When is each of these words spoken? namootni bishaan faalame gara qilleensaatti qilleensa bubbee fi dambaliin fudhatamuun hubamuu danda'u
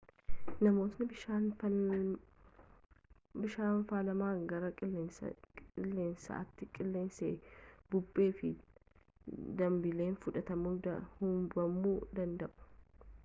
namootni 0.67 1.05
bishaan 3.41 3.81
faalame 3.91 4.29
gara 4.53 4.71
qilleensaatti 4.79 6.69
qilleensa 6.79 7.29
bubbee 7.91 8.27
fi 8.39 8.51
dambaliin 9.61 10.15
fudhatamuun 10.25 10.81
hubamuu 11.21 11.95
danda'u 12.21 12.67